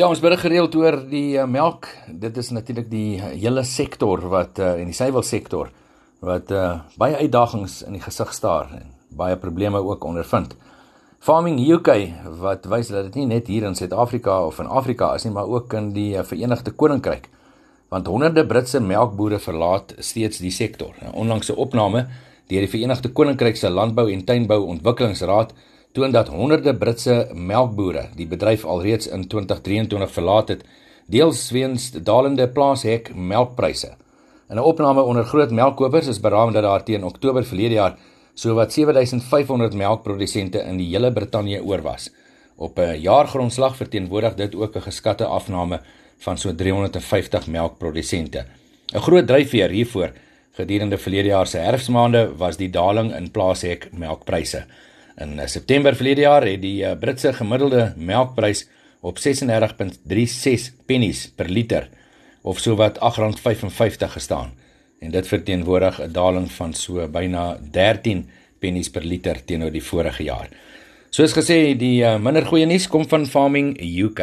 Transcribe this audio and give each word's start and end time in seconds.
Ja, 0.00 0.06
ons 0.08 0.22
berig 0.24 0.40
gereeld 0.40 0.72
oor 0.80 0.96
die 1.10 1.34
uh, 1.36 1.42
melk. 1.44 1.84
Dit 2.22 2.38
is 2.40 2.48
natuurlik 2.56 2.86
die 2.88 3.18
uh, 3.18 3.34
hele 3.34 3.60
sektor 3.68 4.22
wat 4.32 4.56
uh, 4.56 4.70
en 4.80 4.88
die 4.88 4.96
suiwelsektor 4.96 5.68
wat 6.24 6.52
uh, 6.56 6.70
baie 6.96 7.18
uitdagings 7.18 7.82
in 7.84 7.98
die 7.98 8.00
gesig 8.00 8.30
staar 8.32 8.70
en 8.78 8.86
baie 9.12 9.36
probleme 9.36 9.82
ook 9.84 10.06
ondervind. 10.08 10.54
Farming 11.20 11.58
UK 11.60 11.90
wat 12.40 12.64
wys 12.72 12.88
dat 12.94 13.10
dit 13.10 13.18
nie 13.20 13.26
net 13.34 13.50
hier 13.52 13.66
in 13.68 13.76
Suid-Afrika 13.76 14.38
of 14.46 14.62
in 14.64 14.72
Afrika 14.72 15.10
is 15.18 15.26
nie, 15.28 15.34
maar 15.36 15.52
ook 15.52 15.76
in 15.76 15.92
die 15.92 16.14
uh, 16.14 16.24
Verenigde 16.24 16.72
Koninkryk. 16.72 17.28
Want 17.92 18.08
honderde 18.08 18.46
Britse 18.48 18.80
melkbooie 18.80 19.42
verlaat 19.50 19.92
steeds 19.98 20.40
die 20.40 20.54
sektor. 20.54 20.96
'n 21.02 21.12
Onlangse 21.12 21.58
opname 21.60 22.06
deur 22.48 22.64
die 22.64 22.72
Verenigde 22.72 23.12
Koninkryk 23.12 23.60
se 23.60 23.68
Landbou 23.68 24.08
en 24.08 24.24
Tuinbou 24.24 24.62
Ontwikkelingsraad 24.64 25.52
toon 25.92 26.12
dat 26.14 26.28
honderde 26.28 26.74
Britse 26.74 27.28
melkbooie 27.34 28.08
die 28.16 28.26
bedryf 28.26 28.64
alreeds 28.64 29.08
in 29.08 29.26
2023 29.28 30.12
verlaat 30.12 30.48
het, 30.48 30.62
deels 31.10 31.50
weens 31.50 31.90
dalende 31.92 32.46
plaashek 32.48 33.10
melkpryse. 33.14 33.90
In 34.50 34.56
'n 34.56 34.66
opname 34.72 35.02
onder 35.02 35.24
groot 35.24 35.50
melkkopers 35.50 36.06
is 36.06 36.20
beraam 36.20 36.52
dat 36.52 36.62
daar 36.62 36.84
teen 36.84 37.04
Oktober 37.04 37.44
verlede 37.44 37.74
jaar 37.74 37.98
sowat 38.34 38.72
7500 38.72 39.74
melkprodusente 39.74 40.58
in 40.58 40.76
die 40.76 40.88
hele 40.94 41.12
Brittanje 41.12 41.62
oor 41.64 41.82
was. 41.82 42.10
Op 42.56 42.78
'n 42.78 43.00
jaargrondslag 43.00 43.76
verteenwoordig 43.76 44.34
dit 44.34 44.54
ook 44.54 44.76
'n 44.76 44.80
geskatte 44.82 45.24
afname 45.24 45.80
van 46.18 46.38
so 46.38 46.54
350 46.54 47.46
melkprodusente. 47.46 48.44
'n 48.94 49.00
Groot 49.00 49.26
dryfveer 49.26 49.70
hiervoor 49.70 50.12
gedurende 50.52 50.98
verlede 50.98 51.28
jaar 51.28 51.46
se 51.46 51.58
herfsmaande 51.58 52.36
was 52.36 52.56
die 52.56 52.70
daling 52.70 53.14
in 53.16 53.30
plaashek 53.30 53.88
melkpryse. 53.92 54.64
In 55.20 55.38
eh, 55.38 55.46
September 55.46 55.96
verlede 55.96 56.24
jaar 56.24 56.46
het 56.48 56.62
die 56.62 56.84
eh, 56.84 56.96
Britse 56.98 57.32
gemiddelde 57.36 57.92
melkprys 57.96 58.66
op 59.00 59.18
36.36 59.20 60.70
pennies 60.88 61.26
per 61.36 61.48
liter 61.48 61.88
of 62.42 62.58
sowat 62.58 62.96
R8.55 62.98 64.14
gestaan. 64.16 64.52
En 65.00 65.10
dit 65.10 65.26
verteenwoordig 65.26 66.00
'n 66.00 66.12
daling 66.12 66.50
van 66.52 66.72
so 66.74 67.08
byna 67.08 67.58
13 67.70 68.28
pennies 68.58 68.90
per 68.90 69.04
liter 69.04 69.44
teenoor 69.44 69.70
die 69.70 69.84
vorige 69.84 70.22
jaar. 70.22 70.48
Soos 71.10 71.32
gesê, 71.32 71.76
die 71.76 72.04
eh, 72.04 72.18
minder 72.18 72.46
goeie 72.46 72.66
nuus 72.66 72.88
kom 72.88 73.08
van 73.08 73.26
Farming 73.26 73.76
UK. 73.80 74.20